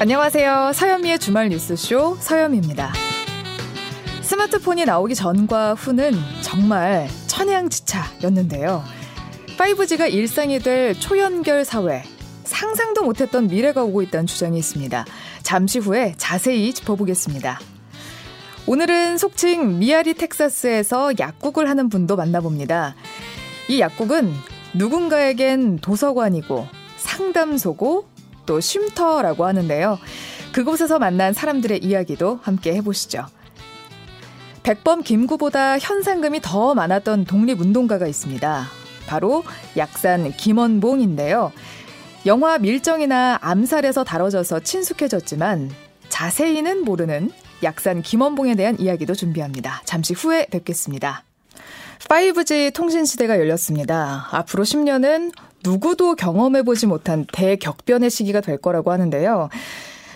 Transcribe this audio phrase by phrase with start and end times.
[0.00, 0.70] 안녕하세요.
[0.74, 2.92] 서현미의 주말 뉴스쇼 서현미입니다.
[4.22, 8.84] 스마트폰이 나오기 전과 후는 정말 천양지차였는데요.
[9.58, 12.04] 5G가 일상이 될 초연결 사회,
[12.44, 15.04] 상상도 못했던 미래가 오고 있다는 주장이 있습니다.
[15.42, 17.58] 잠시 후에 자세히 짚어보겠습니다.
[18.68, 22.94] 오늘은 속칭 미아리 텍사스에서 약국을 하는 분도 만나봅니다.
[23.68, 24.32] 이 약국은
[24.74, 28.17] 누군가에겐 도서관이고 상담소고
[28.48, 29.98] 또 쉼터라고 하는데요.
[30.52, 33.26] 그곳에서 만난 사람들의 이야기도 함께 해보시죠.
[34.62, 38.64] 백범 김구보다 현상금이 더 많았던 독립운동가가 있습니다.
[39.06, 39.44] 바로
[39.76, 41.52] 약산 김원봉인데요.
[42.26, 45.70] 영화 밀정이나 암살에서 다뤄져서 친숙해졌지만
[46.08, 47.30] 자세히는 모르는
[47.62, 49.82] 약산 김원봉에 대한 이야기도 준비합니다.
[49.84, 51.24] 잠시 후에 뵙겠습니다.
[52.00, 54.28] 5G 통신 시대가 열렸습니다.
[54.30, 55.32] 앞으로 10년은
[55.64, 59.48] 누구도 경험해보지 못한 대격변의 시기가 될 거라고 하는데요.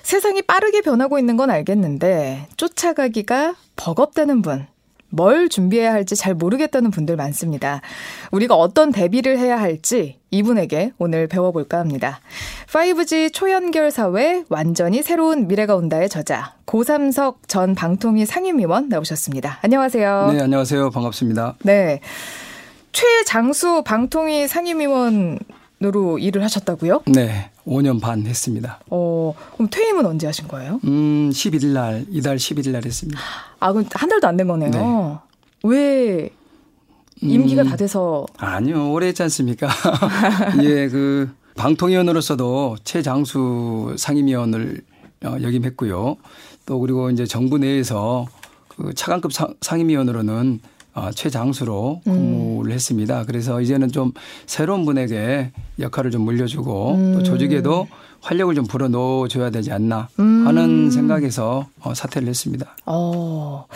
[0.02, 4.66] 세상이 빠르게 변하고 있는 건 알겠는데 쫓아가기가 버겁다는 분,
[5.12, 7.82] 뭘 준비해야 할지 잘 모르겠다는 분들 많습니다.
[8.30, 12.20] 우리가 어떤 대비를 해야 할지 이분에게 오늘 배워볼까 합니다.
[12.68, 19.58] 5G 초연결 사회 완전히 새로운 미래가 온다의 저자 고삼석 전 방통위 상임위원 나오셨습니다.
[19.62, 20.30] 안녕하세요.
[20.32, 20.90] 네, 안녕하세요.
[20.90, 21.56] 반갑습니다.
[21.62, 22.00] 네.
[22.92, 27.02] 최장수 방통위 상임위원으로 일을 하셨다고요?
[27.06, 27.50] 네.
[27.66, 28.80] 5년 반 했습니다.
[28.90, 30.80] 어, 그럼 퇴임은 언제 하신 거예요?
[30.84, 33.20] 음, 11일 날, 이달 11일 날 했습니다.
[33.60, 34.70] 아, 그럼 한 달도 안 된 거네요.
[34.70, 35.18] 네.
[35.64, 36.30] 왜
[37.20, 38.90] 임기가 음, 다 돼서 아니요.
[38.92, 39.68] 오래 했지 않습니까?
[40.64, 44.82] 예, 그 방통위원으로서도 최장수 상임위원을
[45.24, 46.16] 어, 역임했고요.
[46.66, 48.26] 또 그리고 이제 정부 내에서
[48.66, 50.68] 그 차관급 상임위원으로는 어,
[51.14, 52.74] 최장수로 근무를 음.
[52.74, 53.24] 했습니다.
[53.26, 54.12] 그래서 이제는 좀
[54.46, 57.14] 새로운 분에게 역할을 좀 물려주고 음.
[57.14, 57.88] 또 조직에도
[58.20, 60.90] 활력을 좀 불어넣어 줘야 되지 않나 하는 음.
[60.90, 62.76] 생각에서 어, 사퇴를 했습니다.
[62.86, 63.66] 어.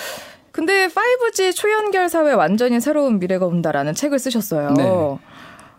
[0.52, 4.70] 근데 5G 초연결 사회 완전히 새로운 미래가 온다라는 책을 쓰셨어요.
[4.72, 4.84] 네.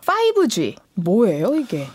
[0.06, 1.86] 5G 뭐예요 이게?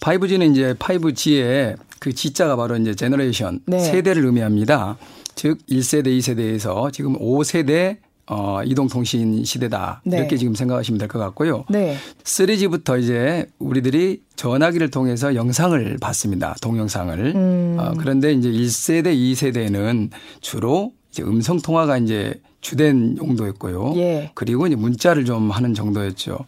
[0.00, 3.78] 5G는 이제 5G의 그 G자가 바로 이제 generation 네.
[3.78, 4.96] 세대를 의미합니다.
[5.36, 10.02] 즉 1세대, 2세대에서 지금 5세대 어, 이동통신 시대다.
[10.04, 10.18] 네.
[10.18, 11.64] 이렇게 지금 생각하시면 될 것 같고요.
[11.68, 11.96] 네.
[12.24, 16.54] 3G부터 이제 우리들이 전화기를 통해서 영상을 봤습니다.
[16.62, 17.18] 동영상을.
[17.34, 17.76] 음.
[17.78, 23.94] 어, 그런데 이제 1세대, 2세대는 주로 이제 음성 통화가 이제 주된 용도였고요.
[23.96, 24.30] 예.
[24.34, 26.38] 그리고 이제 문자를 좀 하는 정도였죠.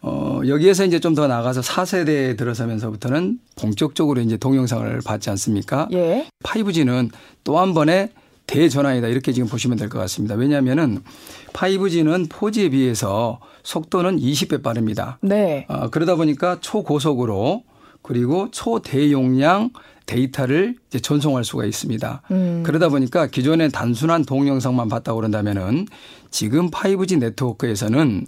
[0.00, 5.88] 어, 여기에서 이제 좀 더 나가서 4세대에 들어서면서부터는 본격적으로 이제 동영상을 받지 않습니까?
[5.92, 6.28] 예.
[6.44, 7.10] 5G는
[7.42, 8.10] 또 한 번에
[8.48, 10.34] 대전환이다 이렇게 지금 보시면 될 것 같습니다.
[10.34, 11.02] 왜냐하면은
[11.52, 15.18] 5G는 4G에 비해서 속도는 20배 빠릅니다.
[15.22, 15.66] 네.
[15.68, 17.62] 어, 그러다 보니까 초고속으로
[18.02, 19.70] 그리고 초대용량
[20.06, 22.22] 데이터를 이제 전송할 수가 있습니다.
[22.30, 22.62] 음.
[22.64, 25.86] 그러다 보니까 기존에 단순한 동영상만 봤다고 그런다면은
[26.30, 28.26] 지금 5G 네트워크에서는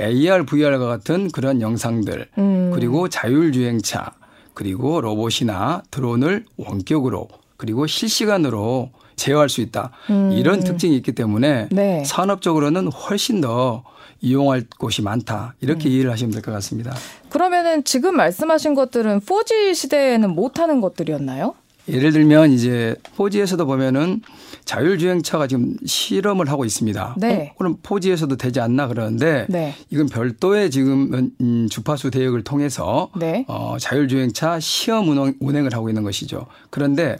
[0.00, 2.70] AR, VR과 같은 그런 영상들 음.
[2.74, 4.12] 그리고 자율주행차
[4.54, 7.28] 그리고 로봇이나 드론을 원격으로
[7.58, 9.90] 그리고 실시간으로 제어할 수 있다.
[10.08, 10.32] 음.
[10.32, 12.02] 이런 특징이 있기 때문에 네.
[12.06, 13.82] 산업적으로는 훨씬 더
[14.20, 15.54] 이용할 곳이 많다.
[15.60, 15.92] 이렇게 음.
[15.92, 16.94] 이해를 하시면 될 것 같습니다.
[17.28, 21.54] 그러면은 지금 말씀하신 것들은 4G 시대에는 못하는 것들이었나요?
[21.88, 24.20] 예를 들면 이제 4G에서도 보면은
[24.66, 27.14] 자율주행차가 지금 실험을 하고 있습니다.
[27.16, 27.50] 네.
[27.52, 29.74] 어, 그럼 4G에서도 되지 않나 그러는데 네.
[29.88, 33.46] 이건 별도의 지금 음, 주파수 대역을 통해서 네.
[33.48, 36.46] 어, 자율주행차 시험 운행, 운행을 하고 있는 것이죠.
[36.68, 37.16] 그런데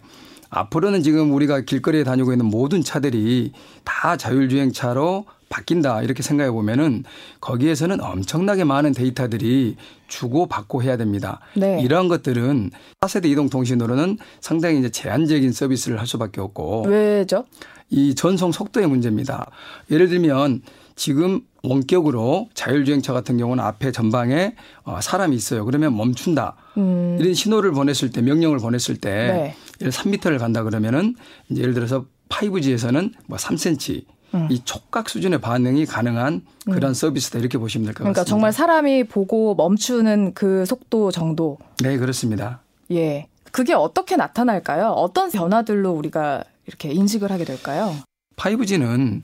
[0.51, 3.53] 앞으로는 지금 우리가 길거리에 다니고 있는 모든 차들이
[3.85, 7.05] 다 자율주행차로 바뀐다 이렇게 생각해 보면은
[7.41, 9.77] 거기에서는 엄청나게 많은 데이터들이
[10.07, 11.41] 주고 받고 해야 됩니다.
[11.55, 11.81] 네.
[11.83, 12.71] 이러한 것들은
[13.01, 17.45] 4세대 이동 통신으로는 상당히 이제 제한적인 서비스를 할 수밖에 없고 왜죠?
[17.91, 19.51] 이 전송 속도의 문제입니다.
[19.91, 20.63] 예를 들면
[20.97, 25.65] 지금 원격으로 자율주행차 같은 경우는 앞에 전방에 어, 사람이 있어요.
[25.65, 26.57] 그러면 멈춘다.
[26.77, 27.17] 음.
[27.21, 29.55] 이런 신호를 보냈을 때 명령을 보냈을 때 네.
[29.81, 31.15] 예를 3미터를 간다 그러면은
[31.49, 34.05] 이제 예를 들어서 5G에서는 뭐 3cm
[34.35, 34.49] 음.
[34.51, 36.95] 이 촉각 수준의 반응이 가능한 그런 음.
[36.95, 38.25] 서비스다 이렇게 보시면 될것 그러니까 같습니다.
[38.25, 41.59] 그러니까 정말 사람이 보고 멈추는 그 속도 정도.
[41.83, 42.61] 네, 그렇습니다.
[42.91, 43.27] 예.
[43.53, 44.89] 그게 어떻게 나타날까요?
[44.89, 47.95] 어떤 변화들로 우리가 이렇게 인식을 하게 될까요?
[48.37, 49.23] 5G는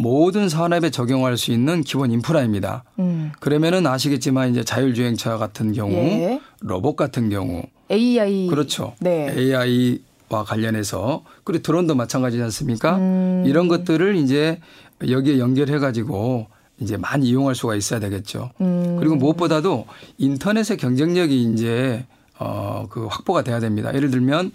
[0.00, 2.84] 모든 산업에 적용할 수 있는 기본 인프라입니다.
[2.98, 3.32] 음.
[3.38, 6.40] 그러면은 아시겠지만 이제 자율주행차 같은 경우, 예.
[6.60, 8.94] 로봇 같은 경우, AI 그렇죠.
[9.00, 9.30] 네.
[9.36, 12.96] AI와 관련해서 그리고 드론도 마찬가지지 않습니까?
[12.96, 13.44] 음.
[13.46, 14.58] 이런 것들을 이제
[15.06, 16.46] 여기에 연결해 가지고
[16.80, 18.50] 이제 많이 이용할 수가 있어야 되겠죠.
[18.62, 18.96] 음.
[18.98, 19.86] 그리고 무엇보다도
[20.16, 22.06] 인터넷의 경쟁력이 이제
[22.40, 23.94] 어, 그 확보가 돼야 됩니다.
[23.94, 24.52] 예를 들면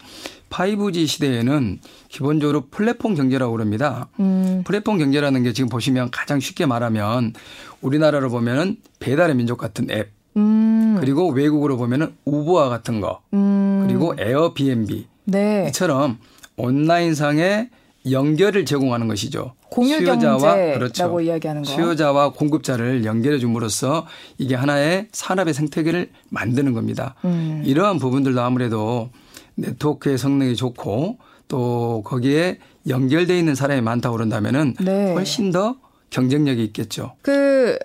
[0.49, 1.79] 5G 시대에는
[2.09, 4.07] 기본적으로 플랫폼 경제라고 그럽니다.
[4.19, 4.63] 음.
[4.65, 7.33] 플랫폼 경제라는 게 지금 보시면 가장 쉽게 말하면
[7.81, 10.97] 우리나라로 보면은 배달의 민족 같은 앱, 음.
[10.99, 13.85] 그리고 외국으로 보면은 우버와 같은 거, 음.
[13.85, 15.67] 그리고 에어비앤비 네.
[15.69, 16.17] 이처럼
[16.57, 17.69] 온라인상의
[18.09, 19.53] 연결을 제공하는 것이죠.
[19.73, 21.19] 수요자와 그렇죠.
[21.19, 21.69] 이야기하는 거.
[21.69, 24.07] 수요자와 공급자를 연결해 줌으로써
[24.37, 27.15] 이게 하나의 산업의 생태계를 만드는 겁니다.
[27.25, 27.61] 음.
[27.65, 29.09] 이러한 부분들도 아무래도
[29.55, 31.17] 네트워크의 성능이 좋고
[31.47, 35.13] 또 거기에 연결돼 있는 사람이 많다고 그런다면은 네.
[35.13, 35.75] 훨씬 더
[36.09, 37.13] 경쟁력이 있겠죠.
[37.21, 37.77] 그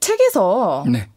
[0.00, 1.08] 책에서 네.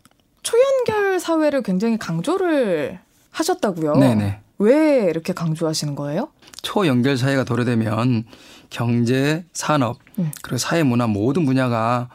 [0.43, 2.99] 초연결 사회를 굉장히 강조를
[3.31, 3.95] 하셨다고요.
[3.95, 4.39] 네네.
[4.63, 6.29] 왜 이렇게 강조하시는 거예요?
[6.61, 8.23] 초연결 사회가 도래되면
[8.69, 10.31] 경제, 산업, 음.
[10.41, 12.09] 그리고 사회 문화 모든 분야가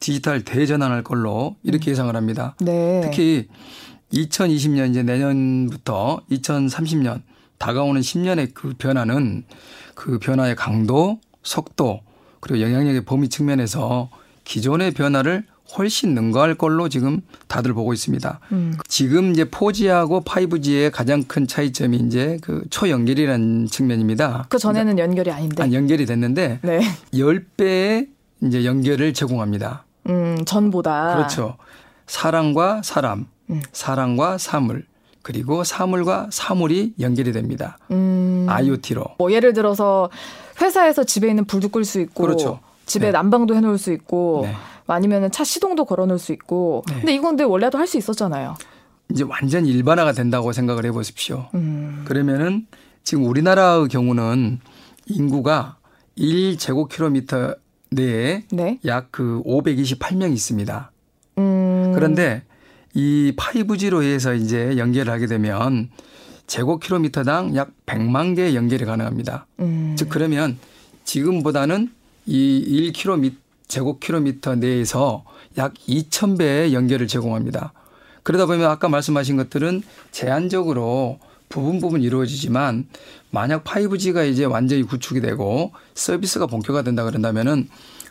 [0.00, 1.92] 디지털 대전환할 걸로 이렇게 음.
[1.92, 2.54] 예상을 합니다.
[2.60, 3.00] 네.
[3.02, 3.48] 특히
[4.12, 7.22] 2020년 이제 내년부터 2030년
[7.58, 9.44] 다가오는 10년의 그 변화는
[9.94, 12.00] 그 변화의 강도, 속도,
[12.40, 14.10] 그리고 영향력의 범위 측면에서
[14.44, 15.46] 기존의 변화를
[15.76, 18.40] 훨씬 능가할 걸로 지금 다들 보고 있습니다.
[18.52, 18.74] 음.
[18.86, 24.46] 지금 이제 4G하고 5G의 가장 큰 차이점이 이제 그 초연결이라는 측면입니다.
[24.50, 25.62] 그 전에는 연결이 아닌데.
[25.62, 26.80] 아, 연결이 됐는데 네.
[27.12, 28.08] 10배의
[28.42, 29.84] 이제 연결을 제공합니다.
[30.08, 31.16] 음, 전보다.
[31.16, 31.56] 그렇죠.
[32.06, 33.62] 사람과 사람, 음.
[33.72, 34.84] 사람과 사물,
[35.22, 37.78] 그리고 사물과 사물이 연결이 됩니다.
[37.90, 38.46] 음.
[38.48, 39.04] IoT로.
[39.16, 40.10] 뭐 예를 들어서
[40.60, 42.60] 회사에서 집에 있는 불도 끌 수 있고 그렇죠.
[42.84, 43.12] 집에 네.
[43.12, 44.54] 난방도 해 놓을 수 있고 네.
[44.86, 46.84] 아니면 차 시동도 걸어놓을 수 있고.
[46.88, 46.94] 네.
[46.96, 48.56] 근데 이건 근데 원래도 할 수 있었잖아요.
[49.10, 51.48] 이제 완전 일반화가 된다고 생각을 해보십시오.
[51.54, 52.04] 음.
[52.06, 52.66] 그러면은
[53.02, 54.60] 지금 우리나라의 경우는
[55.06, 55.76] 인구가
[56.18, 57.56] 1제곱킬로미터
[57.90, 58.78] 내에 네?
[58.84, 60.90] 약그 528명 있습니다.
[61.38, 61.92] 음.
[61.94, 62.42] 그런데
[62.94, 65.90] 이 5G로 해서 이제 연결을 하게 되면
[66.46, 69.46] 제곱킬로미터당 약 100만 개의 연결이 가능합니다.
[69.60, 69.94] 음.
[69.98, 70.58] 즉 그러면
[71.04, 71.90] 지금보다는
[72.26, 73.32] 이 1km
[73.68, 75.24] 제곱킬로미터 내에서
[75.58, 77.72] 약 2,000배의 연결을 제공합니다.
[78.22, 81.18] 그러다 보면 아까 말씀하신 것들은 제한적으로
[81.48, 82.86] 부분 부분 이루어지지만
[83.30, 87.68] 만약 5G가 이제 완전히 구축이 되고 서비스가 본격화된다 그런다면은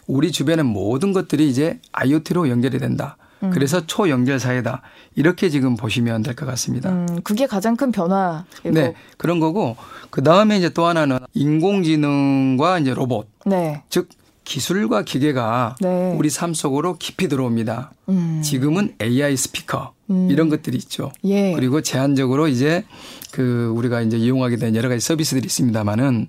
[0.07, 3.17] 우리 주변의 모든 것들이 이제 IoT로 연결이 된다.
[3.41, 3.49] 음.
[3.51, 4.81] 그래서 초연결 사회다.
[5.15, 6.89] 이렇게 지금 보시면 될 것 같습니다.
[6.91, 8.45] 음, 그게 가장 큰 변화.
[8.63, 9.75] 네, 그런 거고
[10.09, 13.27] 그 다음에 이제 또 하나는 인공지능과 이제 로봇.
[13.45, 13.83] 네.
[13.89, 14.09] 즉
[14.43, 16.13] 기술과 기계가 네.
[16.17, 17.91] 우리 삶 속으로 깊이 들어옵니다.
[18.09, 18.41] 음.
[18.43, 20.29] 지금은 AI 스피커 음.
[20.29, 21.11] 이런 것들이 있죠.
[21.23, 21.53] 예.
[21.53, 22.83] 그리고 제한적으로 이제
[23.31, 26.27] 그 우리가 이제 이용하게 된 여러 가지 서비스들이 있습니다만은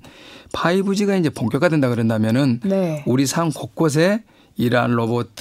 [0.53, 3.03] 5G가 이제 본격화된다 그런다면은 네.
[3.07, 4.23] 우리 삶 곳곳에
[4.57, 5.33] 이러한 로봇,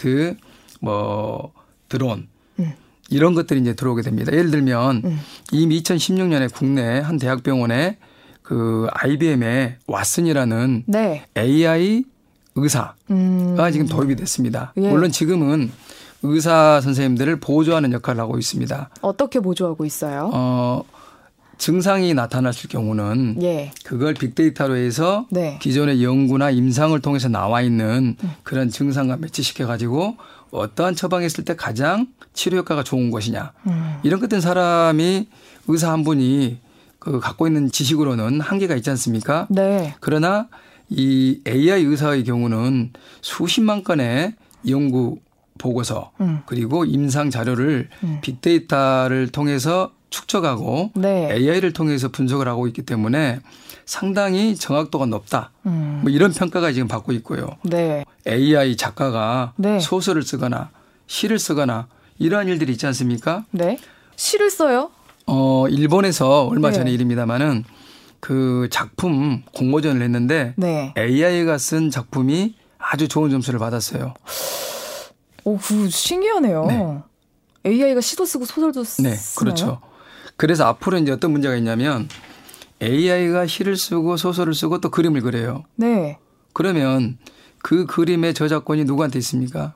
[0.81, 1.53] 뭐
[1.87, 2.27] 드론
[2.59, 2.73] 음.
[3.09, 4.33] 이런 것들이 이제 들어오게 됩니다.
[4.33, 5.19] 예를 들면 음.
[5.51, 7.97] 이미 2016년에 국내 한 대학병원에
[8.41, 11.23] 그 IBM의 왓슨이라는 네.
[11.37, 12.03] AI
[12.55, 13.57] 의사가 음.
[13.71, 14.73] 지금 도입이 됐습니다.
[14.77, 14.89] 예.
[14.89, 15.71] 물론 지금은
[16.23, 18.89] 의사 선생님들을 보조하는 역할을 하고 있습니다.
[19.01, 20.29] 어떻게 보조하고 있어요?
[20.33, 20.83] 어,
[21.57, 23.71] 증상이 나타났을 경우는 예.
[23.83, 25.59] 그걸 빅데이터로 해서 네.
[25.61, 28.31] 기존의 연구나 임상을 통해서 나와 있는 음.
[28.43, 30.17] 그런 증상과 매치시켜 가지고
[30.51, 33.95] 어떠한 처방했을 때 가장 치료 효과가 좋은 것이냐 음.
[34.03, 35.27] 이런 것들 사람이
[35.67, 36.59] 의사 한 분이
[36.99, 39.47] 그 갖고 있는 지식으로는 한계가 있지 않습니까?
[39.49, 39.93] 네.
[39.99, 40.47] 그러나
[40.95, 44.33] 이 AI 의사의 경우는 수십만 건의
[44.69, 45.19] 연구
[45.57, 46.41] 보고서 음.
[46.45, 48.19] 그리고 임상 자료를 음.
[48.21, 51.33] 빅데이터를 통해서 축적하고 네.
[51.33, 53.39] AI를 통해서 분석을 하고 있기 때문에
[53.85, 55.51] 상당히 정확도가 높다.
[55.65, 56.01] 음.
[56.03, 57.57] 뭐 이런 평가가 지금 받고 있고요.
[57.63, 58.05] 네.
[58.27, 59.79] AI 작가가 네.
[59.79, 60.69] 소설을 쓰거나
[61.07, 61.87] 시를 쓰거나
[62.19, 63.45] 이러한 일들이 있지 않습니까?
[63.51, 63.77] 네.
[64.15, 64.91] 시를 써요?
[65.25, 66.75] 어, 일본에서 얼마 네.
[66.75, 67.63] 전에 일입니다마는
[68.23, 70.93] 그 작품 공모전을 했는데 네.
[70.97, 74.13] AI가 쓴 작품이 아주 좋은 점수를 받았어요.
[75.43, 76.65] 오, 그 신기하네요.
[76.67, 76.99] 네.
[77.65, 79.81] AI가 시도 쓰고 소설도 쓰 네, 그렇죠.
[80.37, 82.07] 그래서 앞으로 이제 어떤 문제가 있냐면
[82.81, 85.65] AI가 시를 쓰고 소설을 쓰고 또 그림을 그려요.
[85.75, 86.17] 네.
[86.53, 87.17] 그러면
[87.61, 89.73] 그 그림의 저작권이 누구한테 있습니까?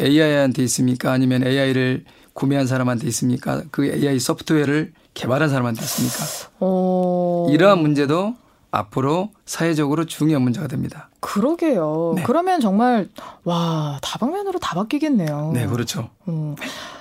[0.00, 1.10] AI한테 있습니까?
[1.10, 3.62] 아니면 AI를 구매한 사람한테 있습니까?
[3.70, 6.24] 그 AI 소프트웨어를 개발한 사람한테 있습니까?
[6.60, 7.46] 어...
[7.50, 8.34] 이러한 문제도
[8.70, 11.10] 앞으로 사회적으로 중요한 문제가 됩니다.
[11.20, 12.14] 그러게요.
[12.16, 12.22] 네.
[12.24, 13.08] 그러면 정말
[13.44, 15.52] 와 다방면으로 다 바뀌겠네요.
[15.54, 16.08] 네, 그렇죠.
[16.26, 16.56] 음.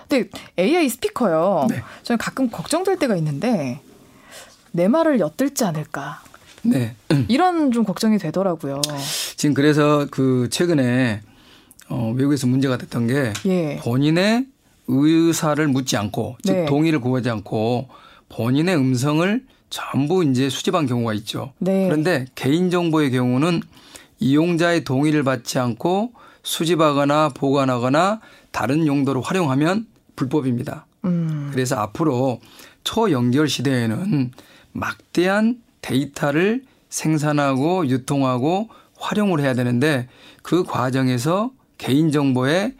[0.08, 1.68] 근데 AI 스피커요.
[1.70, 1.82] 네.
[2.04, 3.80] 저는 가끔 걱정될 때가 있는데
[4.72, 6.22] 내 말을 엿들지 않을까.
[6.64, 6.96] 네.
[7.30, 8.82] 이런 좀 걱정이 되더라고요.
[9.38, 11.22] 지금 그래서 그 최근에
[11.90, 13.78] 어, 외국에서 문제가 됐던 게 예.
[13.78, 14.46] 본인의
[14.92, 16.66] 의사를 묻지 않고 즉 네.
[16.66, 17.88] 동의를 구하지 않고
[18.30, 21.54] 본인의 음성을 전부 이제 수집한 경우가 있죠.
[21.60, 21.86] 네.
[21.86, 23.62] 그런데 개인정보의 경우는
[24.20, 28.20] 이용자의 동의를 받지 않고 수집하거나 보관하거나
[28.52, 30.86] 다른 용도로 활용하면 불법입니다.
[31.06, 31.50] 음.
[31.52, 32.40] 그래서 앞으로
[32.84, 34.32] 초연결 시대에는
[34.74, 40.08] 막대한 데이터를 생산하고 유통하고 활용을 해야 되는데
[40.44, 42.74] 그 과정에서 개인정보의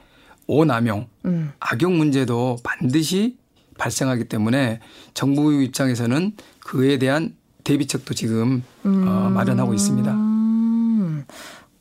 [0.52, 1.54] 오남용, 음.
[1.60, 3.38] 악용 문제도 반드시
[3.78, 4.80] 발생하기 때문에
[5.14, 9.08] 정부 입장에서는 그에 대한 대비책도 지금 음.
[9.08, 10.12] 어, 마련하고 있습니다.
[10.12, 11.26] 음.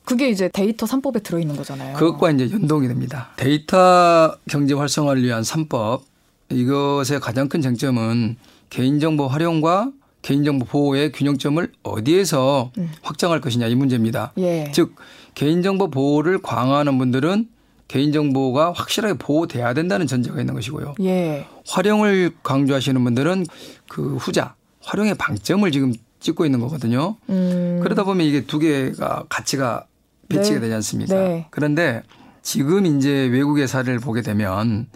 [0.04, 1.96] 그게 이제 데이터 3법에 들어있는 거잖아요.
[1.96, 3.30] 그것과 이제 연동이 됩니다.
[3.36, 6.02] 데이터 경제 활성화를 위한 3법
[6.50, 8.36] 이것의 가장 큰 쟁점은
[8.70, 9.90] 개인정보 활용과
[10.22, 12.90] 개인정보 보호의 균형점을 어디에서 음.
[13.02, 14.32] 확장할 것이냐 이 문제입니다.
[14.38, 14.70] 예.
[14.72, 14.94] 즉
[15.34, 17.48] 개인정보 보호를 강화하는 분들은
[17.90, 20.94] 개인정보가 확실하게 보호돼야 된다는 전제가 있는 것이고요.
[21.00, 21.44] 예.
[21.66, 23.46] 활용을 강조하시는 분들은
[23.88, 27.16] 그 후자 활용의 방점을 지금 찍고 있는 거거든요.
[27.28, 27.80] 음.
[27.82, 29.86] 그러다 보면 이게 두 개가 가치가
[30.28, 30.60] 배치가 네.
[30.60, 31.14] 되지 않습니까?
[31.14, 31.46] 네.
[31.50, 32.04] 그런데
[32.42, 34.86] 지금 이제 외국의 사례를 보게 되면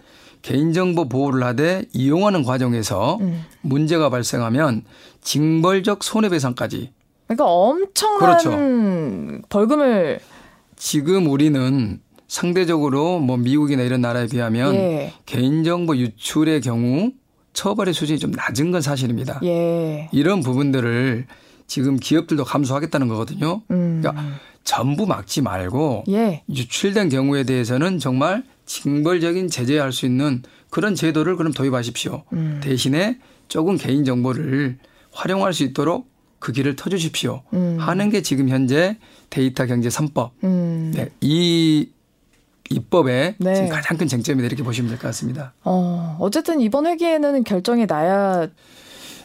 [0.41, 3.43] 개인정보 보호를 하되 이용하는 과정에서 음.
[3.61, 4.83] 문제가 발생하면
[5.19, 6.93] 징벌적 손해배상까지
[7.27, 9.41] 그러니까 엄청난 그렇죠.
[9.49, 10.19] 벌금을
[10.77, 15.13] 지금 우리는 상대적으로 뭐 미국이나 이런 나라에 비하면 예.
[15.25, 17.11] 개인정보 유출의 경우
[17.53, 19.39] 처벌의 수준이 좀 낮은 건 사실입니다.
[19.43, 20.09] 예.
[20.11, 21.25] 이런 부분들을
[21.67, 23.61] 지금 기업들도 감수하겠다는 거거든요.
[23.71, 24.01] 음.
[24.01, 26.43] 그러니까 전부 막지 말고 예.
[26.49, 32.23] 유출된 경우에 대해서는 정말 징벌적인 제재할 수 있는 그런 제도를 그럼 도입하십시오.
[32.33, 32.59] 음.
[32.63, 34.77] 대신에 조금 개인 정보를
[35.11, 37.43] 활용할 수 있도록 그 길을 터주십시오.
[37.53, 37.77] 음.
[37.79, 38.97] 하는 게 지금 현재
[39.29, 40.31] 데이터 경제 3법.
[40.43, 40.91] 음.
[40.95, 41.89] 네, 이
[42.69, 43.55] 입법의 네.
[43.55, 45.53] 지금 가장 큰 쟁점이다 이렇게 보시면 될 것 같습니다.
[45.63, 48.47] 어, 어쨌든 이번 회기에는 결정이 나야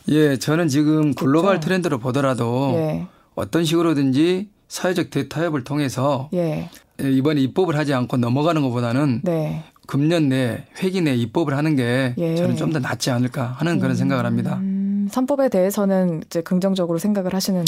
[0.08, 1.64] 예, 저는 지금 글로벌 그렇죠.
[1.66, 3.06] 트렌드로 보더라도 예.
[3.34, 6.68] 어떤 식으로든지 사회적 대타협을 통해서 예.
[7.00, 9.64] 이번에 입법을 하지 않고 넘어가는 것보다는 네.
[9.86, 12.36] 금년 내 회기 내 입법을 하는 게 예.
[12.36, 14.56] 저는 좀 더 낫지 않을까 하는 그런 생각을 합니다.
[14.60, 17.64] 음, 3법에 대해서는 이제 긍정적으로 생각을 하시는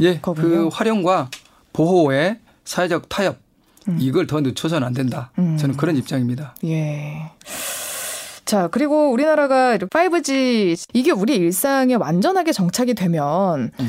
[0.00, 0.48] 예, 거군요.
[0.48, 1.30] 그 활용과
[1.72, 3.47] 보호의 사회적 타협 음.
[3.98, 5.30] 이걸 더 늦춰서는 안 된다.
[5.38, 5.56] 음.
[5.56, 6.54] 저는 그런 입장입니다.
[6.64, 7.30] 예.
[8.44, 13.88] 자, 그리고 우리나라가 5G 이게 우리 일상에 완전하게 정착이 되면 음.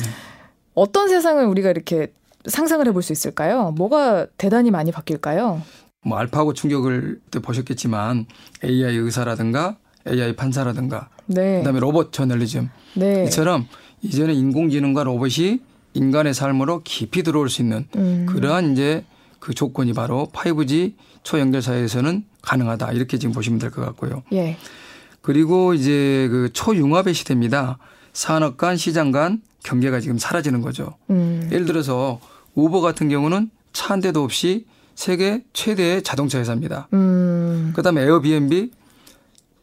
[0.74, 2.12] 어떤 세상을 우리가 이렇게
[2.46, 3.72] 상상을 해볼 수 있을까요?
[3.72, 5.62] 뭐가 대단히 많이 바뀔까요?
[6.06, 8.26] 뭐 알파고 충격을 때 보셨겠지만
[8.64, 9.78] AI 의사라든가
[10.08, 11.60] AI 판사라든가 네.
[11.60, 13.26] 그다음에 로봇 저널리즘 네.
[13.26, 13.68] 이처럼
[14.02, 15.60] 이전에 인공지능과 로봇이
[15.94, 18.26] 인간의 삶으로 깊이 들어올 수 있는 음.
[18.30, 19.04] 그러한 이제
[19.40, 20.94] 그 조건이 바로 5G
[21.24, 24.24] 초연결 사회에서는 가능하다 이렇게 지금 보시면 될 것 같고요.
[24.34, 24.58] 예.
[25.22, 27.78] 그리고 이제 그 초융합의 시대입니다.
[28.14, 30.96] 산업 간 시장 간 경계가 지금 사라지는 거죠.
[31.10, 31.48] 음.
[31.52, 32.20] 예를 들어서
[32.56, 34.66] 우버 같은 경우는 차 한 대도 없이
[34.96, 36.88] 세계 최대의 자동차 회사입니다.
[36.94, 37.72] 음.
[37.76, 38.72] 그다음에 에어비앤비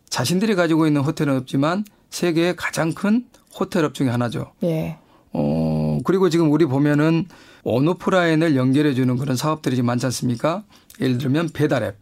[0.09, 3.27] 자신들이 가지고 있는 호텔은 없지만 세계의 가장 큰
[3.59, 4.53] 호텔업 중에 하나죠.
[4.63, 4.97] 예.
[5.33, 7.27] 어, 그리고 지금 우리 보면은
[7.65, 10.65] 온오프라인을 연결해 주는 그런 사업들이 지금 많지 않습니까?
[11.01, 11.97] 예를 들면 배달앱.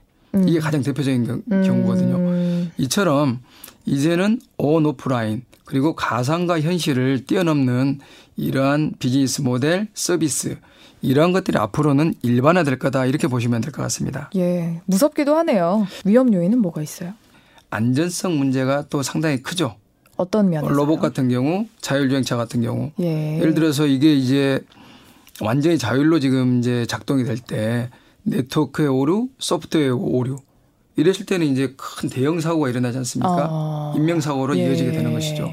[0.46, 2.16] 이게 가장 대표적인 경- 경우거든요.
[2.16, 2.70] 음.
[2.76, 3.40] 이처럼
[3.86, 8.00] 이제는 온오프라인 그리고 가상과 현실을 뛰어넘는
[8.36, 10.56] 이러한 비즈니스 모델, 서비스
[11.02, 14.28] 이러한 것들이 앞으로는 일반화될 거다 이렇게 보시면 될 것 같습니다.
[14.34, 14.80] 예.
[14.86, 15.86] 무섭기도 하네요.
[16.04, 17.12] 위험 요인은 뭐가 있어요?
[17.70, 19.76] 안전성 문제가 또 상당히 크죠.
[20.16, 20.72] 어떤 면에서?
[20.72, 22.92] 로봇 같은 경우, 자율주행차 같은 경우.
[23.00, 23.38] 예.
[23.40, 24.60] 예를 들어서 이게 이제
[25.40, 27.90] 완전히 자율로 지금 이제 작동이 될 때
[28.22, 30.38] 네트워크의 오류, 소프트웨어 오류
[30.96, 33.48] 이랬을 때는 이제 큰 대형 사고가 일어나지 않습니까?
[33.50, 33.92] 아.
[33.96, 34.66] 인명 사고로 예.
[34.68, 35.52] 이어지게 되는 것이죠.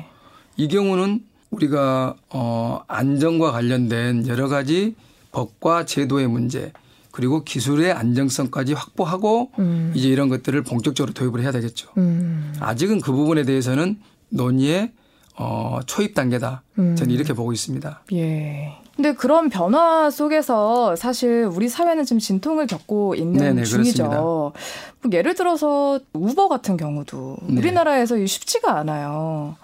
[0.57, 4.95] 이 경우는 우리가 어 안전과 관련된 여러 가지
[5.31, 6.71] 법과 제도의 문제
[7.11, 9.91] 그리고 기술의 안정성까지 확보하고 음.
[9.95, 11.89] 이제 이런 것들을 본격적으로 도입을 해야 되겠죠.
[11.97, 12.53] 음.
[12.59, 13.99] 아직은 그 부분에 대해서는
[14.31, 14.91] 논의의
[15.38, 16.63] 어 초입 단계다.
[16.79, 16.95] 음.
[16.95, 18.01] 저는 이렇게 보고 있습니다.
[18.13, 18.73] 예.
[18.95, 24.03] 근데 그런 변화 속에서 사실 우리 사회는 지금 진통을 겪고 있는 네네, 중이죠.
[24.03, 24.21] 그렇습니다.
[24.21, 24.53] 뭐
[25.11, 27.57] 예를 들어서 우버 같은 경우도 네.
[27.59, 29.55] 우리나라에서 쉽지가 않아요.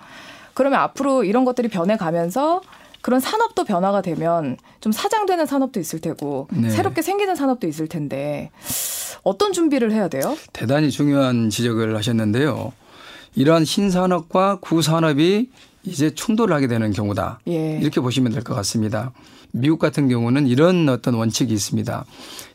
[0.54, 2.62] 그러면 앞으로 이런 것들이 변해가면서
[3.02, 6.70] 그런 산업도 변화가 되면 좀 사장되는 산업도 있을 테고 네.
[6.70, 8.50] 새롭게 생기는 산업도 있을 텐데
[9.22, 10.36] 어떤 준비를 해야 돼요?
[10.54, 12.74] 대단히 중요한 지적을 하셨는데요.
[13.38, 15.50] 이러한 신산업과 구산업이
[15.84, 17.40] 이제 충돌을 하게 되는 경우다.
[17.48, 17.78] 예.
[17.80, 19.12] 이렇게 보시면 될 것 같습니다.
[19.52, 22.04] 미국 같은 경우는 이런 어떤 원칙이 있습니다.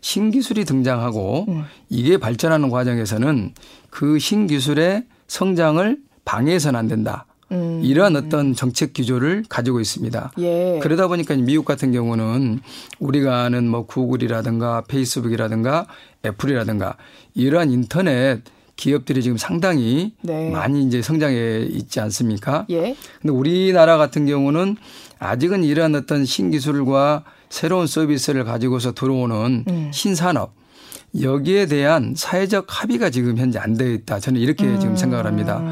[0.00, 1.64] 신기술이 등장하고 음.
[1.88, 3.54] 이게 발전하는 과정에서는
[3.90, 7.26] 그 신기술의 성장을 방해해서는 안 된다.
[7.52, 7.80] 음.
[7.82, 10.32] 이러한 어떤 정책 기조를 가지고 있습니다.
[10.38, 10.80] 예.
[10.82, 12.60] 그러다 보니까 미국 같은 경우는
[12.98, 15.86] 우리가 아는 뭐 구글이라든가 페이스북이라든가
[16.26, 16.96] 애플이라든가
[17.34, 18.40] 이러한 인터넷
[18.82, 20.50] 기업들이 지금 상당히 네.
[20.50, 22.66] 많이 이제 성장해 있지 않습니까?
[22.70, 22.96] 예.
[23.20, 24.76] 근데 우리나라 같은 경우는
[25.20, 29.90] 아직은 이러한 어떤 신기술과 새로운 서비스를 가지고서 들어오는 음.
[29.92, 30.52] 신산업
[31.20, 34.18] 여기에 대한 사회적 합의가 지금 현재 안 되어 있다.
[34.18, 34.80] 저는 이렇게 음.
[34.80, 35.62] 지금 생각을 합니다.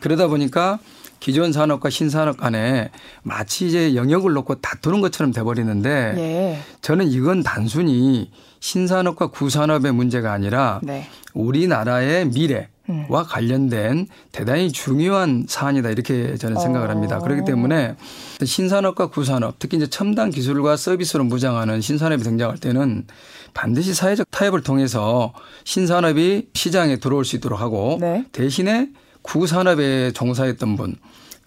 [0.00, 0.78] 그러다 보니까
[1.18, 2.90] 기존 산업과 신산업 간에
[3.24, 6.58] 마치 이제 영역을 놓고 다투는 것처럼 돼버리는데 예.
[6.82, 11.08] 저는 이건 단순히 신산업과 구산업의 문제가 아니라 네.
[11.32, 13.06] 우리나라의 미래와 음.
[13.08, 17.18] 관련된 대단히 중요한 사안이다 이렇게 저는 생각을 합니다.
[17.18, 17.20] 어.
[17.20, 17.96] 그렇기 때문에
[18.44, 23.06] 신산업과 구산업 특히 이제 첨단 기술과 서비스로 무장하는 신산업이 등장할 때는
[23.54, 25.32] 반드시 사회적 타협을 통해서
[25.64, 28.24] 신산업이 시장에 들어올 수 있도록 하고 네.
[28.32, 28.90] 대신에
[29.22, 30.96] 구산업에 종사했던 분,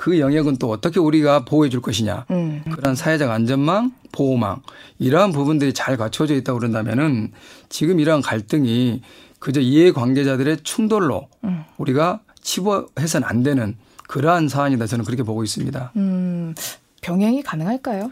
[0.03, 2.25] 그 영역은 또 어떻게 우리가 보호해 줄 것이냐.
[2.29, 2.61] 음.
[2.73, 4.61] 그런 사회적 안전망, 보호망,
[4.99, 7.31] 이러한 부분들이 잘 갖춰져 있다고 그런다면은
[7.69, 9.01] 지금 이러한 갈등이
[9.39, 11.63] 그저 이해 관계자들의 충돌로 음.
[11.77, 13.77] 우리가 치부해서는 안 되는
[14.09, 15.93] 그러한 사안이다 저는 그렇게 보고 있습니다.
[15.95, 16.53] 음,
[16.99, 18.11] 병행이 가능할까요?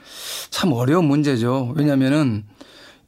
[0.50, 1.74] 참 어려운 문제죠.
[1.76, 2.46] 왜냐하면은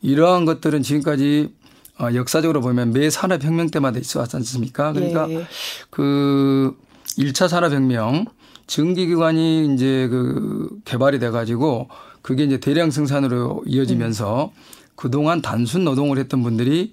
[0.02, 1.54] 이러한 것들은 지금까지
[2.02, 4.92] 어, 역사적으로 보면 매 산업혁명 때마다 있어 왔지 않습니까?
[4.92, 5.46] 그러니까 예.
[5.90, 6.75] 그
[7.18, 8.25] 1차 산업혁명
[8.74, 11.89] 증기기관이 이제 그 개발이 돼 가지고
[12.24, 14.62] 그게 이제 대량 생산으로 이어지면서 음.
[14.96, 16.92] 그동안 단순 노동을 했던 분들이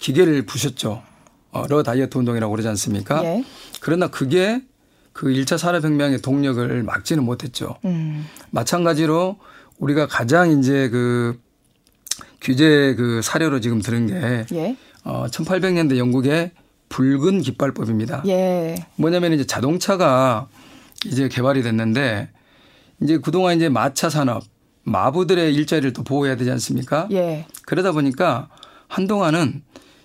[0.00, 1.02] 기계를 부셨죠.
[1.52, 3.22] 어, 러 다이어트 운동이라고 그러지 않습니까?
[3.24, 3.44] 예.
[3.80, 4.60] 그러나 그게
[5.12, 7.76] 그 1차 산업혁명의 동력을 막지는 못했죠.
[7.84, 8.26] 음.
[8.50, 9.38] 마찬가지로
[9.78, 11.38] 우리가 가장 이제 그
[12.40, 14.76] 규제 그 사료로 지금 들은 게 예.
[15.04, 16.50] 어, 1800년대 영국의
[16.88, 18.24] 붉은 깃발법입니다.
[18.26, 18.74] 예.
[18.96, 20.48] 뭐냐면 이제 자동차가
[21.06, 22.28] 이제 개발이 됐는데
[23.00, 24.42] 이제 그동안 이제 마차 산업
[24.84, 27.08] 마부들의 일자리를 또 보호해야 되지 않습니까?
[27.12, 27.46] 예.
[27.66, 28.48] 그러다 보니까
[28.88, 29.62] 한동안은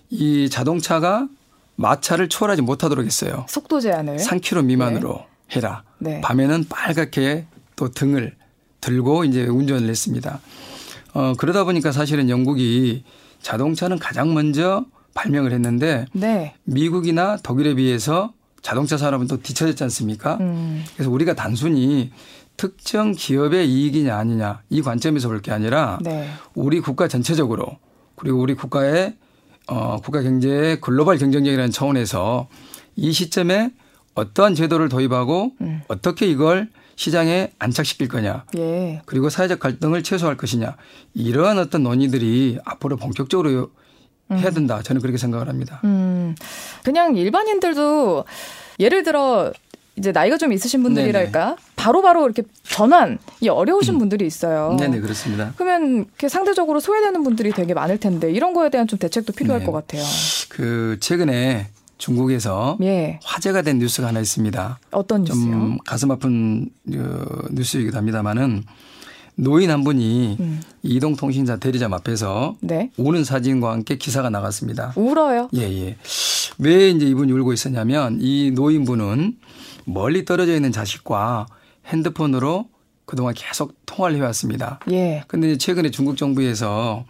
[0.10, 1.28] 이 자동차가
[1.76, 3.46] 마차를 초월하지 못하도록 했어요.
[3.50, 5.56] 속도 제한을 3km 미만으로 네.
[5.58, 5.84] 해라.
[5.98, 6.22] 네.
[6.22, 8.36] 밤에는 빨갛게 또 등을
[8.82, 10.40] 들고 이제 운전을 했습니다.
[11.14, 13.04] 어, 그러다 보니까 사실은 영국이
[13.42, 16.56] 자동차는 가장 먼저 발명을 했는데 네.
[16.64, 18.34] 미국이나 독일에 비해서
[18.66, 20.38] 자동차 산업은 또 뒤처졌지 않습니까?
[20.40, 20.84] 음.
[20.96, 22.12] 그래서 우리가 단순히
[22.58, 26.32] 특정 기업의 이익이냐 아니냐 이 관점에서 볼 게 아니라 네.
[26.56, 27.78] 우리 국가 전체적으로
[28.16, 29.14] 그리고 우리 국가의
[29.68, 32.48] 어, 국가 경제의 글로벌 경쟁력이라는 차원에서
[32.96, 33.72] 이 시점에
[34.16, 35.82] 어떠한 제도를 도입하고 음.
[35.88, 38.46] 어떻게 이걸 시장에 안착시킬 거냐.
[38.58, 39.02] 예.
[39.06, 40.76] 그리고 사회적 갈등을 최소화할 것이냐.
[41.14, 43.68] 이러한 어떤 논의들이 앞으로 본격적으로 음.
[44.32, 44.82] 해야 된다.
[44.82, 45.82] 저는 그렇게 생각을 합니다.
[45.84, 46.36] 음.
[46.84, 48.26] 그냥 일반인들도
[48.80, 49.52] 예를 들어
[49.98, 53.18] 이제 나이가 좀 있으신 분들이랄까 바로바로 바로 이렇게 전환이
[53.50, 54.00] 어려우신 음.
[54.00, 54.76] 분들이 있어요.
[54.78, 55.54] 네네 그렇습니다.
[55.56, 59.66] 그러면 이렇게 상대적으로 소외되는 분들이 되게 많을 텐데 이런 거에 대한 좀 대책도 필요할 네.
[59.66, 60.04] 것 같아요.
[60.50, 63.20] 그 최근에 중국에서 예.
[63.24, 64.80] 화제가 된 뉴스가 하나 있습니다.
[64.92, 65.52] 어떤 뉴스요?
[65.52, 68.64] 좀 가슴 아픈 그 뉴스이기도 합니다만은
[69.36, 70.62] 노인 한 분이 음.
[70.84, 72.92] 이동통신사 대리점 앞에서 네.
[72.98, 74.94] 우는 사진과 함께 기사가 나갔습니다.
[74.96, 75.50] 울어요?
[75.56, 75.98] 예, 예.
[76.58, 79.38] 왜 이제 이분이 울고 있었냐면 이 노인분은
[79.86, 81.48] 멀리 떨어져 있는 자식과
[81.88, 82.68] 핸드폰으로
[83.06, 84.80] 그동안 계속 통화를 해왔습니다.
[84.92, 85.24] 예.
[85.28, 87.06] 근데 최근에 중국 정부에서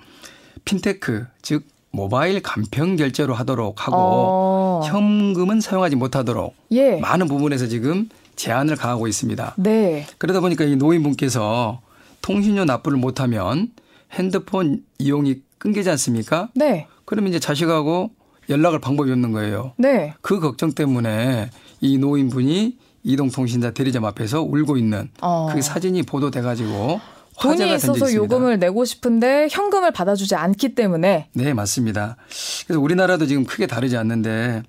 [0.66, 4.82] 핀테크 즉 모바일 간편 결제로 하도록 하고 어.
[4.86, 6.98] 현금은 사용하지 못하도록 예.
[6.98, 9.56] 많은 부분에서 지금 제한을 가하고 있습니다.
[9.58, 10.06] 네.
[10.18, 11.80] 그러다 보니까 이 노인분께서
[12.26, 13.70] 통신료 납부를 못하면
[14.12, 16.50] 핸드폰 이용이 끊기지 않습니까?
[16.56, 16.88] 네.
[17.06, 18.10] 그러면 이제 자식하고
[18.50, 19.74] 연락할 방법이 없는 거예요.
[19.78, 20.16] 네.
[20.22, 25.52] 그 걱정 때문에 이 노인분이 이동통신사 대리점 앞에서 울고 있는 어.
[25.54, 27.00] 그 사진이 보도돼 가지고
[27.40, 32.18] 돈이 있어서 요금을 내고 싶은데 현금을 받아주지 않기 때문에 네 맞습니다.
[32.66, 34.64] 그래서 우리나라도 지금 크게 다르지 않는데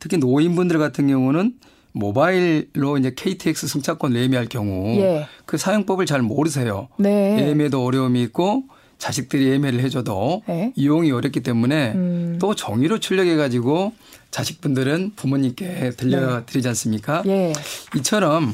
[0.00, 1.54] 특히 노인분들 같은 경우는
[1.98, 5.26] 모바일로 이제 KTX 승차권 예매할 경우 예.
[5.46, 6.88] 그 사용법을 잘 모르세요.
[6.96, 7.48] 네.
[7.48, 8.64] 예매도 어려움이 있고
[8.98, 10.72] 자식들이 예매를 해줘도 네.
[10.76, 12.38] 이용이 어렵기 때문에 음.
[12.40, 13.92] 또 정의로 출력해 가지고
[14.30, 17.22] 자식분들은 부모님께 들려드리지 않습니까?
[17.24, 17.48] 네.
[17.50, 17.98] 예.
[17.98, 18.52] 이처럼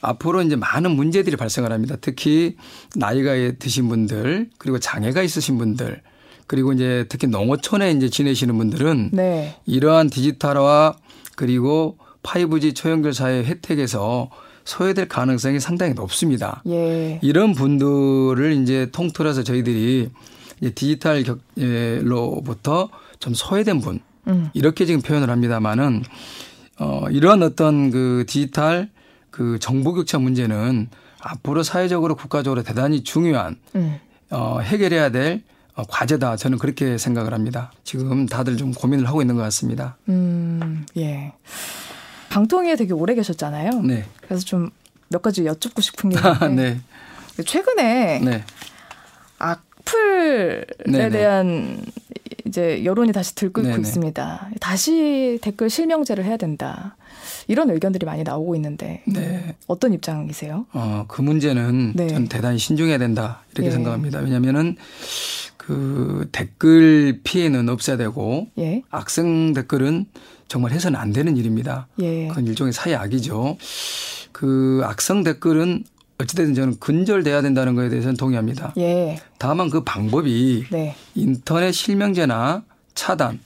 [0.00, 1.96] 앞으로 이제 많은 문제들이 발생을 합니다.
[2.00, 2.56] 특히
[2.94, 6.02] 나이가 드신 분들 그리고 장애가 있으신 분들
[6.46, 9.56] 그리고 이제 특히 농어촌에 이제 지내시는 분들은 네.
[9.66, 10.96] 이러한 디지털화
[11.34, 14.30] 그리고 5G 초연결 사회 혜택에서
[14.64, 16.62] 소외될 가능성이 상당히 높습니다.
[16.66, 17.20] 예.
[17.22, 20.10] 이런 분들을 이제 통틀어서 저희들이
[20.60, 20.70] 이제
[22.00, 22.88] 디지털로부터
[23.20, 24.50] 좀 소외된 분 음.
[24.54, 26.02] 이렇게 지금 표현을 합니다만은
[26.80, 28.90] 어 이러한 어떤 그 디지털
[29.30, 30.88] 그 정보 교차 문제는
[31.20, 33.98] 앞으로 사회적으로 국가적으로 대단히 중요한 음.
[34.30, 35.42] 어 해결해야 될
[35.76, 36.36] 어, 과제다.
[36.36, 37.70] 저는 그렇게 생각을 합니다.
[37.84, 39.96] 지금 다들 좀 고민을 하고 있는 것 같습니다.
[40.08, 41.34] 음, 예.
[42.36, 43.82] 방통위에 되게 오래 계셨잖아요.
[43.82, 44.04] 네.
[44.20, 44.70] 그래서 좀
[45.08, 46.80] 몇 가지 여쭙고 싶은 게 있는데
[47.36, 47.42] 네.
[47.42, 48.44] 최근에 네.
[49.38, 51.10] 악플에 네네.
[51.10, 51.84] 대한
[52.46, 53.80] 이제 여론이 다시 들끓고 네네.
[53.80, 54.50] 있습니다.
[54.60, 56.96] 다시 댓글 실명제를 해야 된다.
[57.48, 59.54] 이런 의견들이 많이 나오고 있는데 네.
[59.66, 60.66] 어떤 입장이세요?
[60.72, 62.08] 어, 그 문제는 네.
[62.08, 63.72] 저는 대단히 신중해야 된다 이렇게 예.
[63.72, 64.20] 생각합니다.
[64.20, 64.76] 왜냐하면은
[65.66, 68.82] 그 댓글 피해는 없어야 되고 예.
[68.90, 70.06] 악성 댓글은
[70.46, 71.88] 정말 해서는 안 되는 일입니다.
[72.00, 72.28] 예.
[72.28, 73.56] 그건 일종의 사회악이죠.
[74.30, 75.82] 그 악성 댓글은
[76.18, 78.74] 어찌됐든 저는 근절돼야 된다는 것에 대해서는 동의합니다.
[78.78, 79.18] 예.
[79.38, 80.94] 다만 그 방법이 네.
[81.16, 82.62] 인터넷 실명제나
[82.94, 83.40] 차단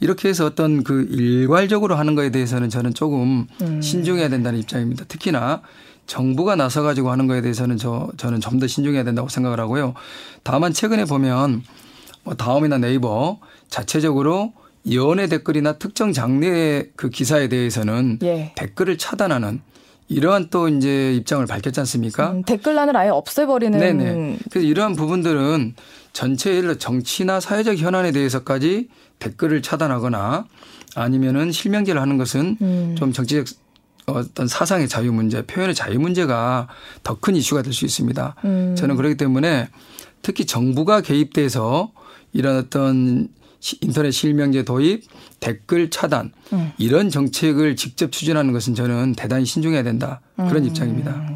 [0.00, 3.82] 이렇게 해서 어떤 그 일괄적으로 하는 것에 대해서는 저는 조금 음.
[3.82, 5.04] 신중해야 된다는 입장입니다.
[5.04, 5.60] 특히나
[6.06, 9.94] 정부가 나서 가지고 하는 거에 대해서는 저 저는 좀 더 신중해야 된다고 생각을 하고요.
[10.42, 11.62] 다만 최근에 보면
[12.24, 14.52] 뭐 다음이나 네이버 자체적으로
[14.92, 18.52] 연애 댓글이나 특정 장르의 그 기사에 대해서는 예.
[18.56, 19.60] 댓글을 차단하는
[20.08, 22.32] 이러한 또 이제 입장을 밝혔지 않습니까?
[22.32, 23.78] 음, 댓글란을 아예 없애버리는.
[23.78, 24.38] 네네.
[24.50, 25.74] 그래서 이러한 부분들은
[26.12, 28.88] 전체 일로 정치나 사회적 현안에 대해서까지
[29.20, 30.46] 댓글을 차단하거나
[30.96, 32.96] 아니면은 실명제를 하는 것은 음.
[32.98, 33.46] 좀 정치적
[34.06, 36.68] 어떤 사상의 자유 문제, 표현의 자유 문제가
[37.02, 38.34] 더 큰 이슈가 될 수 있습니다.
[38.44, 38.74] 음.
[38.76, 39.68] 저는 그렇기 때문에
[40.22, 41.92] 특히 정부가 개입돼서
[42.32, 43.28] 이런 어떤
[43.82, 45.04] 인터넷 실명제 도입,
[45.38, 46.72] 댓글 차단 음.
[46.78, 50.64] 이런 정책을 직접 추진하는 것은 저는 대단히 신중해야 된다 그런 음.
[50.64, 51.28] 입장입니다.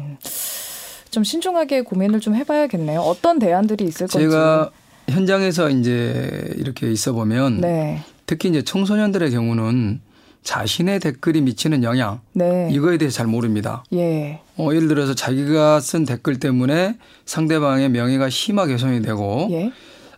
[1.11, 2.99] 좀 신중하게 고민을 좀 해봐야겠네요.
[2.99, 4.17] 어떤 대안들이 있을 건지.
[4.27, 4.71] 제가
[5.07, 8.03] 현장에서 이제 이렇게 있어 보면 네.
[8.25, 10.01] 특히 이제 청소년들의 경우는
[10.45, 12.69] 자신의 댓글이 미치는 영향 네.
[12.71, 13.83] 이거에 대해서 잘 모릅니다.
[13.93, 14.39] 예.
[14.57, 19.71] 어, 예를 들어서 자기가 쓴 댓글 때문에 상대방의 명예가 심하게 훼손이 되고 예.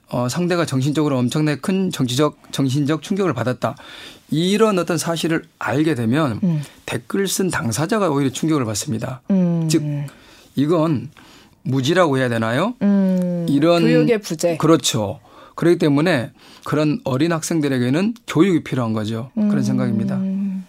[0.09, 3.75] 어, 상대가 정신적으로 엄청나게 큰 정치적 정신적 충격을 받았다.
[4.29, 6.61] 이런 어떤 사실을 알게 되면 음.
[6.85, 9.21] 댓글 쓴 당사자가 오히려 충격을 받습니다.
[9.31, 9.67] 음.
[9.69, 9.81] 즉
[10.55, 11.09] 이건
[11.63, 12.73] 무지라고 해야 되나요?
[12.81, 13.45] 음.
[13.49, 14.57] 이런 교육의 부재.
[14.57, 15.21] 그렇죠.
[15.57, 16.31] 그렇기 때문에
[16.63, 19.31] 그런 어린 학생들에게는 교육이 필요한 거죠.
[19.33, 20.17] 그런 음, 생각입니다.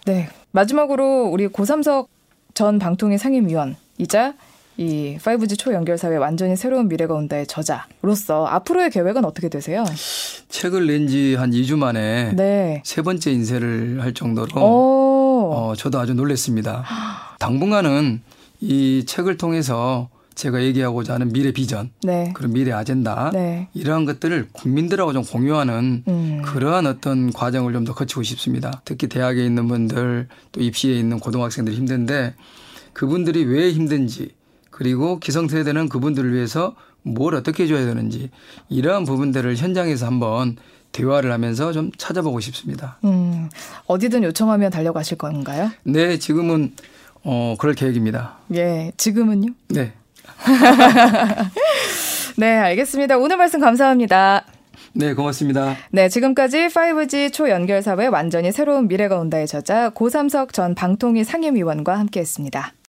[0.05, 0.29] 네.
[0.51, 2.09] 마지막으로 우리 고삼석
[2.55, 4.33] 전 방통위 상임위원이자
[4.77, 9.85] 이 5G 초연결 사회 완전히 새로운 미래가 온다의 저자로서 앞으로의 계획은 어떻게 되세요?
[10.49, 12.81] 책을 낸 지 한 2주 만에 네.
[12.83, 16.83] 세 번째 인쇄를 할 정도로 어, 저도 아주 놀랐습니다.
[17.39, 18.21] 당분간은
[18.61, 22.31] 이 책을 통해서 제가 얘기하고자 하는 미래 비전, 네.
[22.33, 23.67] 그런 미래 아젠다 네.
[23.73, 26.41] 이러한 것들을 국민들하고 좀 공유하는 음.
[26.45, 28.81] 그러한 어떤 과정을 좀 더 거치고 싶습니다.
[28.85, 32.35] 특히 대학에 있는 분들 또 입시에 있는 고등학생들이 힘든데
[32.93, 34.31] 그분들이 왜 힘든지
[34.69, 38.29] 그리고 기성세대는 그분들을 위해서 뭘 어떻게 해줘야 되는지
[38.69, 40.55] 이러한 부분들을 현장에서 한번
[40.91, 42.97] 대화를 하면서 좀 찾아보고 싶습니다.
[43.05, 43.49] 음,
[43.87, 45.69] 어디든 요청하면 달려가실 건가요?
[45.83, 46.73] 네, 지금은
[47.23, 48.37] 어 그럴 계획입니다.
[48.53, 49.51] 예, 지금은요?
[49.69, 49.93] 네.
[52.37, 53.17] 네, 알겠습니다.
[53.17, 54.45] 오늘 말씀 감사합니다.
[54.93, 55.75] 네, 고맙습니다.
[55.91, 62.73] 네, 지금까지 5G 초연결 사회 완전히 새로운 미래가 온다의 저자 고삼석 전 방통위 상임위원과 함께했습니다.